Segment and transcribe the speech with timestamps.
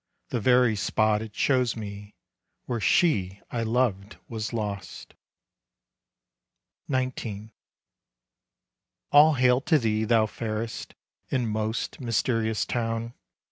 [0.29, 2.15] The very spot it shows me
[2.65, 5.13] Where she I loved was lost.
[6.91, 7.51] XIX.
[9.11, 10.95] All hail to thee, thou fairest
[11.29, 13.13] And most mysterious town!